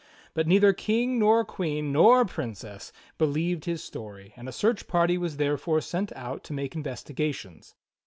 [0.33, 5.37] But neither King nor Queen nor Princess believed his story, and a search party was
[5.37, 7.75] therefore sent out to make investi gations.